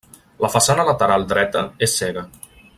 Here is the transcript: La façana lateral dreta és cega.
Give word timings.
La 0.45 0.49
façana 0.53 0.85
lateral 0.87 1.27
dreta 1.35 1.63
és 1.89 1.97
cega. 2.01 2.29